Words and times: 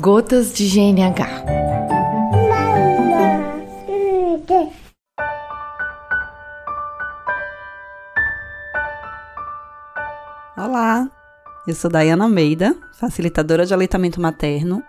Gotas 0.00 0.52
de 0.52 0.68
GNH. 0.68 1.44
Olá, 10.56 11.08
eu 11.64 11.74
sou 11.76 11.88
Dayana 11.88 12.28
Meida, 12.28 12.76
facilitadora 12.98 13.64
de 13.64 13.72
aleitamento 13.72 14.20
materno, 14.20 14.82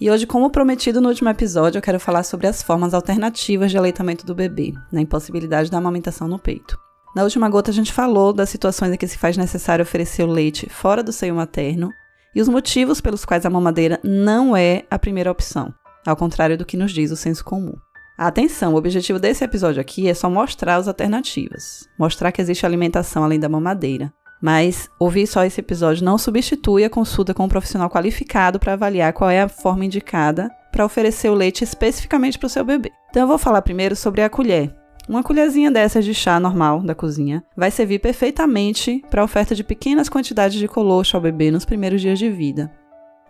e 0.00 0.10
hoje, 0.10 0.26
como 0.26 0.48
prometido 0.48 0.98
no 1.02 1.10
último 1.10 1.28
episódio, 1.28 1.76
eu 1.76 1.82
quero 1.82 2.00
falar 2.00 2.22
sobre 2.22 2.46
as 2.46 2.62
formas 2.62 2.94
alternativas 2.94 3.70
de 3.70 3.76
aleitamento 3.76 4.24
do 4.24 4.34
bebê, 4.34 4.72
na 4.90 5.02
impossibilidade 5.02 5.70
da 5.70 5.76
amamentação 5.76 6.26
no 6.26 6.38
peito. 6.38 6.78
Na 7.14 7.22
última 7.22 7.50
gota, 7.50 7.70
a 7.70 7.74
gente 7.74 7.92
falou 7.92 8.32
das 8.32 8.48
situações 8.48 8.92
em 8.92 8.96
que 8.96 9.06
se 9.06 9.18
faz 9.18 9.36
necessário 9.36 9.82
oferecer 9.82 10.22
o 10.22 10.32
leite 10.32 10.70
fora 10.70 11.02
do 11.02 11.12
seio 11.12 11.34
materno 11.34 11.92
e 12.34 12.40
os 12.40 12.48
motivos 12.48 13.00
pelos 13.00 13.24
quais 13.24 13.44
a 13.44 13.50
mamadeira 13.50 14.00
não 14.02 14.56
é 14.56 14.84
a 14.90 14.98
primeira 14.98 15.30
opção, 15.30 15.72
ao 16.06 16.16
contrário 16.16 16.56
do 16.56 16.64
que 16.64 16.76
nos 16.76 16.92
diz 16.92 17.10
o 17.10 17.16
senso 17.16 17.44
comum. 17.44 17.74
Atenção, 18.16 18.74
o 18.74 18.76
objetivo 18.76 19.18
desse 19.18 19.42
episódio 19.42 19.80
aqui 19.80 20.08
é 20.08 20.14
só 20.14 20.28
mostrar 20.28 20.76
as 20.76 20.86
alternativas, 20.86 21.88
mostrar 21.98 22.30
que 22.30 22.40
existe 22.40 22.64
alimentação 22.64 23.24
além 23.24 23.40
da 23.40 23.48
mamadeira. 23.48 24.12
Mas 24.40 24.90
ouvir 24.98 25.26
só 25.26 25.44
esse 25.44 25.60
episódio 25.60 26.04
não 26.04 26.18
substitui 26.18 26.84
a 26.84 26.90
consulta 26.90 27.32
com 27.32 27.44
um 27.44 27.48
profissional 27.48 27.88
qualificado 27.88 28.58
para 28.58 28.72
avaliar 28.72 29.12
qual 29.12 29.30
é 29.30 29.40
a 29.40 29.48
forma 29.48 29.84
indicada 29.84 30.50
para 30.72 30.84
oferecer 30.84 31.30
o 31.30 31.34
leite 31.34 31.62
especificamente 31.62 32.38
para 32.38 32.46
o 32.46 32.50
seu 32.50 32.64
bebê. 32.64 32.90
Então 33.10 33.22
eu 33.22 33.28
vou 33.28 33.38
falar 33.38 33.62
primeiro 33.62 33.94
sobre 33.94 34.22
a 34.22 34.28
colher. 34.28 34.81
Uma 35.08 35.22
colherzinha 35.22 35.70
dessas 35.70 36.04
de 36.04 36.14
chá 36.14 36.38
normal 36.38 36.80
da 36.80 36.94
cozinha 36.94 37.42
vai 37.56 37.70
servir 37.70 37.98
perfeitamente 37.98 39.02
para 39.10 39.20
a 39.20 39.24
oferta 39.24 39.54
de 39.54 39.64
pequenas 39.64 40.08
quantidades 40.08 40.58
de 40.58 40.68
colostro 40.68 41.16
ao 41.16 41.22
bebê 41.22 41.50
nos 41.50 41.64
primeiros 41.64 42.00
dias 42.00 42.18
de 42.18 42.30
vida. 42.30 42.70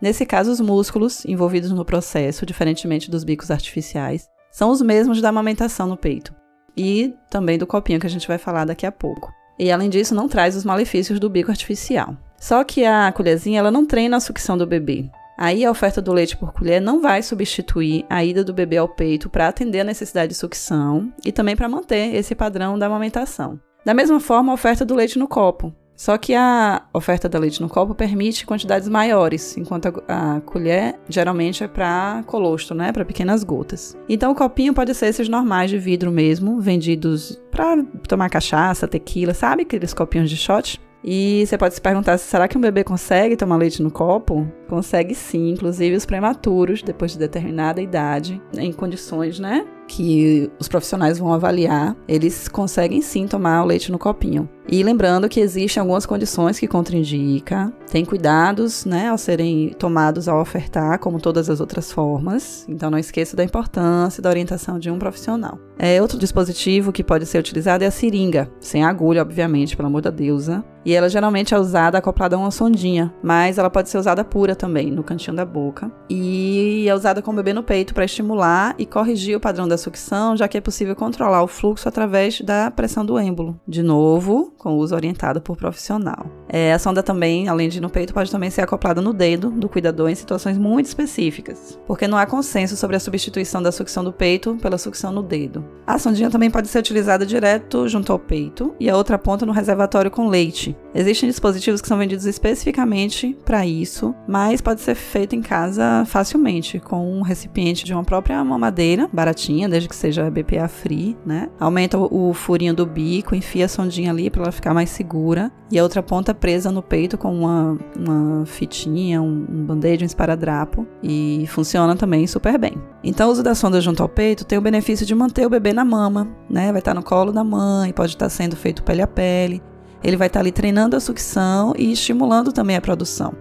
Nesse 0.00 0.26
caso, 0.26 0.50
os 0.50 0.60
músculos 0.60 1.24
envolvidos 1.24 1.70
no 1.70 1.84
processo, 1.84 2.44
diferentemente 2.44 3.10
dos 3.10 3.24
bicos 3.24 3.50
artificiais, 3.50 4.28
são 4.50 4.70
os 4.70 4.82
mesmos 4.82 5.22
da 5.22 5.30
amamentação 5.30 5.86
no 5.86 5.96
peito 5.96 6.34
e 6.76 7.14
também 7.30 7.56
do 7.56 7.66
copinho 7.66 8.00
que 8.00 8.06
a 8.06 8.10
gente 8.10 8.28
vai 8.28 8.36
falar 8.36 8.64
daqui 8.64 8.84
a 8.84 8.92
pouco. 8.92 9.32
E 9.58 9.70
além 9.70 9.88
disso, 9.88 10.14
não 10.14 10.28
traz 10.28 10.56
os 10.56 10.64
malefícios 10.64 11.20
do 11.20 11.30
bico 11.30 11.50
artificial. 11.50 12.16
Só 12.36 12.64
que 12.64 12.84
a 12.84 13.12
colherzinha 13.12 13.60
ela 13.60 13.70
não 13.70 13.86
treina 13.86 14.16
a 14.16 14.20
sucção 14.20 14.58
do 14.58 14.66
bebê. 14.66 15.08
Aí 15.42 15.64
a 15.64 15.70
oferta 15.72 16.00
do 16.00 16.12
leite 16.12 16.36
por 16.36 16.52
colher 16.52 16.80
não 16.80 17.02
vai 17.02 17.20
substituir 17.20 18.06
a 18.08 18.24
ida 18.24 18.44
do 18.44 18.54
bebê 18.54 18.76
ao 18.76 18.86
peito 18.86 19.28
para 19.28 19.48
atender 19.48 19.80
a 19.80 19.84
necessidade 19.84 20.28
de 20.28 20.38
sucção 20.38 21.12
e 21.24 21.32
também 21.32 21.56
para 21.56 21.68
manter 21.68 22.14
esse 22.14 22.32
padrão 22.32 22.78
da 22.78 22.86
amamentação. 22.86 23.58
Da 23.84 23.92
mesma 23.92 24.20
forma, 24.20 24.52
a 24.52 24.54
oferta 24.54 24.84
do 24.84 24.94
leite 24.94 25.18
no 25.18 25.26
copo. 25.26 25.74
Só 25.96 26.16
que 26.16 26.32
a 26.32 26.82
oferta 26.94 27.28
do 27.28 27.40
leite 27.40 27.60
no 27.60 27.68
copo 27.68 27.92
permite 27.92 28.46
quantidades 28.46 28.88
maiores, 28.88 29.56
enquanto 29.56 30.04
a, 30.06 30.36
a 30.36 30.40
colher 30.42 30.94
geralmente 31.08 31.64
é 31.64 31.66
para 31.66 32.22
colostro, 32.24 32.76
né, 32.76 32.92
para 32.92 33.04
pequenas 33.04 33.42
gotas. 33.42 33.96
Então 34.08 34.30
o 34.30 34.36
copinho 34.36 34.72
pode 34.72 34.94
ser 34.94 35.06
esses 35.06 35.28
normais 35.28 35.68
de 35.68 35.76
vidro 35.76 36.12
mesmo, 36.12 36.60
vendidos 36.60 37.36
para 37.50 37.82
tomar 38.06 38.30
cachaça, 38.30 38.86
tequila, 38.86 39.34
sabe 39.34 39.62
aqueles 39.62 39.92
copinhos 39.92 40.30
de 40.30 40.36
shot? 40.36 40.80
E 41.04 41.44
você 41.46 41.58
pode 41.58 41.74
se 41.74 41.80
perguntar: 41.80 42.18
será 42.18 42.46
que 42.46 42.56
um 42.56 42.60
bebê 42.60 42.84
consegue 42.84 43.36
tomar 43.36 43.56
leite 43.56 43.82
no 43.82 43.90
copo? 43.90 44.46
Consegue 44.68 45.14
sim, 45.14 45.50
inclusive 45.50 45.96
os 45.96 46.06
prematuros, 46.06 46.82
depois 46.82 47.12
de 47.12 47.18
determinada 47.18 47.80
idade, 47.80 48.40
em 48.56 48.72
condições, 48.72 49.38
né? 49.38 49.66
Que 49.88 50.50
os 50.58 50.68
profissionais 50.68 51.18
vão 51.18 51.32
avaliar, 51.32 51.96
eles 52.06 52.48
conseguem 52.48 53.02
sim 53.02 53.26
tomar 53.26 53.62
o 53.62 53.66
leite 53.66 53.90
no 53.90 53.98
copinho. 53.98 54.48
E 54.72 54.82
lembrando 54.82 55.28
que 55.28 55.38
existem 55.38 55.82
algumas 55.82 56.06
condições 56.06 56.58
que 56.58 56.66
contraindica, 56.66 57.70
tem 57.90 58.06
cuidados, 58.06 58.86
né, 58.86 59.10
ao 59.10 59.18
serem 59.18 59.68
tomados 59.78 60.28
ao 60.28 60.40
ofertar, 60.40 60.98
como 60.98 61.20
todas 61.20 61.50
as 61.50 61.60
outras 61.60 61.92
formas. 61.92 62.64
Então 62.66 62.90
não 62.90 62.96
esqueça 62.96 63.36
da 63.36 63.44
importância 63.44 64.22
da 64.22 64.30
orientação 64.30 64.78
de 64.78 64.90
um 64.90 64.98
profissional. 64.98 65.58
É 65.78 66.00
outro 66.00 66.18
dispositivo 66.18 66.90
que 66.90 67.04
pode 67.04 67.26
ser 67.26 67.38
utilizado 67.38 67.84
é 67.84 67.86
a 67.86 67.90
seringa, 67.90 68.50
sem 68.60 68.82
agulha, 68.82 69.20
obviamente, 69.20 69.76
pelo 69.76 69.88
amor 69.88 70.00
da 70.00 70.10
deusa. 70.10 70.64
E 70.84 70.94
ela 70.94 71.08
geralmente 71.08 71.54
é 71.54 71.58
usada 71.58 71.98
acoplada 71.98 72.34
a 72.34 72.38
uma 72.38 72.50
sondinha, 72.50 73.12
mas 73.22 73.56
ela 73.56 73.70
pode 73.70 73.88
ser 73.88 73.98
usada 73.98 74.24
pura 74.24 74.56
também, 74.56 74.90
no 74.90 75.04
cantinho 75.04 75.36
da 75.36 75.44
boca. 75.44 75.92
E 76.10 76.86
é 76.88 76.94
usada 76.94 77.22
com 77.22 77.30
o 77.30 77.34
bebê 77.34 77.52
no 77.52 77.62
peito 77.62 77.94
para 77.94 78.04
estimular 78.04 78.74
e 78.78 78.84
corrigir 78.84 79.36
o 79.36 79.40
padrão 79.40 79.68
da 79.68 79.78
sucção, 79.78 80.36
já 80.36 80.48
que 80.48 80.58
é 80.58 80.60
possível 80.60 80.96
controlar 80.96 81.42
o 81.42 81.46
fluxo 81.46 81.88
através 81.88 82.40
da 82.40 82.70
pressão 82.70 83.04
do 83.04 83.18
êmbolo. 83.18 83.60
De 83.66 83.82
novo, 83.82 84.52
com 84.62 84.78
uso 84.78 84.94
orientado 84.94 85.42
por 85.42 85.56
profissional. 85.56 86.24
É, 86.52 86.74
a 86.74 86.78
sonda 86.78 87.02
também, 87.02 87.48
além 87.48 87.70
de 87.70 87.80
no 87.80 87.88
peito, 87.88 88.12
pode 88.12 88.30
também 88.30 88.50
ser 88.50 88.60
acoplada 88.60 89.00
no 89.00 89.14
dedo 89.14 89.50
do 89.50 89.70
cuidador 89.70 90.10
em 90.10 90.14
situações 90.14 90.58
muito 90.58 90.84
específicas, 90.84 91.78
porque 91.86 92.06
não 92.06 92.18
há 92.18 92.26
consenso 92.26 92.76
sobre 92.76 92.94
a 92.94 93.00
substituição 93.00 93.62
da 93.62 93.72
sucção 93.72 94.04
do 94.04 94.12
peito 94.12 94.56
pela 94.60 94.76
sucção 94.76 95.10
no 95.10 95.22
dedo. 95.22 95.64
A 95.86 95.98
sondinha 95.98 96.30
também 96.30 96.50
pode 96.50 96.68
ser 96.68 96.80
utilizada 96.80 97.24
direto 97.24 97.88
junto 97.88 98.12
ao 98.12 98.18
peito 98.18 98.74
e 98.78 98.90
a 98.90 98.96
outra 98.96 99.18
ponta 99.18 99.46
no 99.46 99.52
reservatório 99.52 100.10
com 100.10 100.28
leite. 100.28 100.76
Existem 100.94 101.28
dispositivos 101.28 101.80
que 101.80 101.88
são 101.88 101.96
vendidos 101.96 102.26
especificamente 102.26 103.34
para 103.46 103.64
isso, 103.64 104.14
mas 104.28 104.60
pode 104.60 104.82
ser 104.82 104.94
feito 104.94 105.34
em 105.34 105.40
casa 105.40 106.04
facilmente, 106.06 106.78
com 106.78 107.18
um 107.18 107.22
recipiente 107.22 107.84
de 107.84 107.94
uma 107.94 108.04
própria 108.04 108.44
mamadeira, 108.44 109.08
baratinha, 109.10 109.68
desde 109.68 109.88
que 109.88 109.96
seja 109.96 110.30
BPA 110.30 110.68
free, 110.68 111.16
né? 111.24 111.48
Aumenta 111.58 111.96
o 111.96 112.34
furinho 112.34 112.74
do 112.74 112.84
bico, 112.84 113.34
enfia 113.34 113.64
a 113.64 113.68
sondinha 113.68 114.10
ali 114.10 114.28
para 114.28 114.42
ela 114.42 114.52
ficar 114.52 114.74
mais 114.74 114.90
segura, 114.90 115.50
e 115.70 115.78
a 115.78 115.82
outra 115.82 116.02
ponta 116.02 116.34
presa 116.42 116.72
no 116.72 116.82
peito 116.82 117.16
com 117.16 117.32
uma, 117.32 117.78
uma 117.96 118.44
fitinha, 118.44 119.22
um, 119.22 119.46
um 119.48 119.64
band-aid, 119.64 120.02
um 120.02 120.06
esparadrapo, 120.06 120.84
e 121.00 121.46
funciona 121.46 121.94
também 121.94 122.26
super 122.26 122.58
bem. 122.58 122.74
Então, 123.04 123.28
o 123.28 123.32
uso 123.32 123.44
da 123.44 123.54
sonda 123.54 123.80
junto 123.80 124.02
ao 124.02 124.08
peito 124.08 124.44
tem 124.44 124.58
o 124.58 124.60
benefício 124.60 125.06
de 125.06 125.14
manter 125.14 125.46
o 125.46 125.50
bebê 125.50 125.72
na 125.72 125.84
mama, 125.84 126.26
né? 126.50 126.72
Vai 126.72 126.80
estar 126.80 126.94
no 126.94 127.02
colo 127.02 127.30
da 127.30 127.44
mãe, 127.44 127.92
pode 127.92 128.14
estar 128.14 128.28
sendo 128.28 128.56
feito 128.56 128.82
pele 128.82 129.02
a 129.02 129.06
pele. 129.06 129.62
Ele 130.02 130.16
vai 130.16 130.26
estar 130.26 130.40
ali 130.40 130.50
treinando 130.50 130.96
a 130.96 131.00
sucção 131.00 131.74
e 131.78 131.92
estimulando 131.92 132.52
também 132.52 132.74
a 132.74 132.80
produção. 132.80 133.32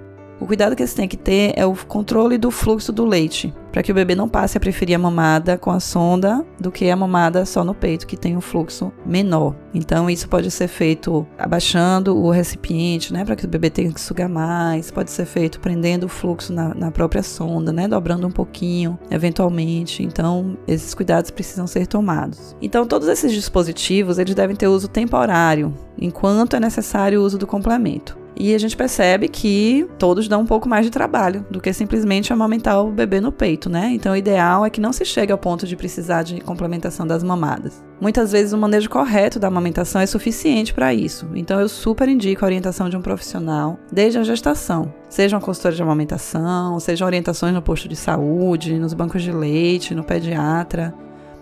O 0.41 0.47
cuidado 0.47 0.75
que 0.75 0.85
você 0.85 0.95
tem 0.95 1.07
que 1.07 1.15
ter 1.15 1.53
é 1.55 1.67
o 1.67 1.75
controle 1.85 2.35
do 2.35 2.49
fluxo 2.49 2.91
do 2.91 3.05
leite, 3.05 3.53
para 3.71 3.83
que 3.83 3.91
o 3.91 3.95
bebê 3.95 4.15
não 4.15 4.27
passe 4.27 4.57
a 4.57 4.59
preferir 4.59 4.95
a 4.95 4.99
mamada 4.99 5.55
com 5.55 5.69
a 5.69 5.79
sonda 5.79 6.43
do 6.59 6.71
que 6.71 6.89
a 6.89 6.95
mamada 6.95 7.45
só 7.45 7.63
no 7.63 7.75
peito, 7.75 8.07
que 8.07 8.17
tem 8.17 8.35
um 8.35 8.41
fluxo 8.41 8.91
menor. 9.05 9.55
Então, 9.71 10.09
isso 10.09 10.27
pode 10.27 10.49
ser 10.49 10.67
feito 10.67 11.27
abaixando 11.37 12.17
o 12.17 12.31
recipiente, 12.31 13.13
né, 13.13 13.23
para 13.23 13.35
que 13.35 13.45
o 13.45 13.47
bebê 13.47 13.69
tenha 13.69 13.93
que 13.93 14.01
sugar 14.01 14.27
mais. 14.27 14.89
Pode 14.89 15.11
ser 15.11 15.25
feito 15.25 15.59
prendendo 15.59 16.07
o 16.07 16.09
fluxo 16.09 16.51
na, 16.51 16.73
na 16.73 16.89
própria 16.89 17.21
sonda, 17.21 17.71
né, 17.71 17.87
dobrando 17.87 18.25
um 18.25 18.31
pouquinho, 18.31 18.97
eventualmente. 19.11 20.01
Então, 20.01 20.57
esses 20.67 20.95
cuidados 20.95 21.29
precisam 21.29 21.67
ser 21.67 21.85
tomados. 21.85 22.57
Então, 22.59 22.87
todos 22.87 23.07
esses 23.07 23.31
dispositivos 23.31 24.17
eles 24.17 24.33
devem 24.33 24.55
ter 24.55 24.67
uso 24.67 24.87
temporário, 24.87 25.71
enquanto 25.99 26.55
é 26.55 26.59
necessário 26.59 27.21
o 27.21 27.23
uso 27.23 27.37
do 27.37 27.45
complemento. 27.45 28.20
E 28.43 28.55
a 28.55 28.57
gente 28.57 28.75
percebe 28.75 29.27
que 29.27 29.87
todos 29.99 30.27
dão 30.27 30.41
um 30.41 30.47
pouco 30.47 30.67
mais 30.67 30.83
de 30.83 30.89
trabalho 30.89 31.45
do 31.51 31.61
que 31.61 31.71
simplesmente 31.71 32.33
amamentar 32.33 32.83
o 32.83 32.91
bebê 32.91 33.21
no 33.21 33.31
peito, 33.31 33.69
né? 33.69 33.91
Então 33.93 34.13
o 34.13 34.15
ideal 34.15 34.65
é 34.65 34.69
que 34.71 34.81
não 34.81 34.91
se 34.91 35.05
chegue 35.05 35.31
ao 35.31 35.37
ponto 35.37 35.67
de 35.67 35.75
precisar 35.75 36.23
de 36.23 36.41
complementação 36.41 37.05
das 37.05 37.23
mamadas. 37.23 37.83
Muitas 38.01 38.31
vezes 38.31 38.51
o 38.51 38.57
manejo 38.57 38.89
correto 38.89 39.37
da 39.37 39.47
amamentação 39.47 40.01
é 40.01 40.07
suficiente 40.07 40.73
para 40.73 40.91
isso. 40.91 41.29
Então 41.35 41.61
eu 41.61 41.69
super 41.69 42.09
indico 42.09 42.43
a 42.43 42.47
orientação 42.47 42.89
de 42.89 42.97
um 42.97 43.01
profissional 43.03 43.77
desde 43.91 44.17
a 44.17 44.23
gestação. 44.23 44.91
Seja 45.07 45.35
uma 45.37 45.41
consultora 45.43 45.75
de 45.75 45.83
amamentação, 45.83 46.79
sejam 46.79 47.05
orientações 47.05 47.53
no 47.53 47.61
posto 47.61 47.87
de 47.87 47.95
saúde, 47.95 48.79
nos 48.79 48.95
bancos 48.95 49.21
de 49.21 49.31
leite, 49.31 49.93
no 49.93 50.03
pediatra, 50.03 50.91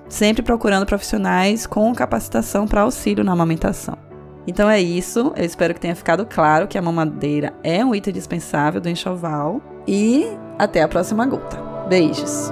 sempre 0.10 0.44
procurando 0.44 0.86
profissionais 0.86 1.66
com 1.66 1.96
capacitação 1.96 2.68
para 2.68 2.82
auxílio 2.82 3.24
na 3.24 3.32
amamentação. 3.32 4.09
Então 4.48 4.70
é 4.70 4.80
isso. 4.80 5.34
Eu 5.36 5.46
espero 5.46 5.74
que 5.74 5.80
tenha 5.80 5.96
ficado 5.96 6.26
claro 6.26 6.68
que 6.68 6.78
a 6.78 6.82
mamadeira 6.82 7.54
é 7.64 7.84
um 7.84 7.94
item 7.94 8.14
dispensável 8.14 8.82
do 8.82 8.90
enxoval. 8.90 9.62
E 9.88 10.26
até 10.58 10.82
a 10.82 10.88
próxima 10.88 11.26
gota. 11.26 11.58
Beijos! 11.88 12.52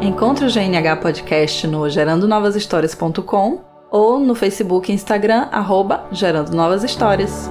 Encontre 0.00 0.46
o 0.46 0.50
GNH 0.50 0.96
Podcast 0.96 1.66
no 1.66 1.88
gerandonovashistórias.com 1.88 3.60
ou 3.90 4.18
no 4.18 4.34
Facebook 4.34 4.90
e 4.90 4.94
Instagram, 4.94 5.48
arroba 5.50 6.06
Gerando 6.12 6.54
Novas 6.54 6.84
Histórias. 6.84 7.50